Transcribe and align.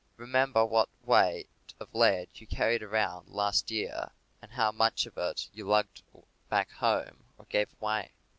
Remember 0.17 0.65
what 0.65 0.89
a 0.89 1.05
weight 1.07 1.49
of 1.79 1.93
lead 1.93 2.29
you 2.33 2.47
carried 2.47 2.81
around 2.81 3.29
last 3.29 3.69
year, 3.69 4.09
and 4.41 4.51
how 4.53 4.71
much 4.71 5.05
of 5.05 5.15
it 5.15 5.47
you 5.53 5.67
lugged 5.67 6.01
back 6.49 6.71
home, 6.71 7.25
or 7.37 7.45
gave 7.45 7.67
away. 7.79 8.11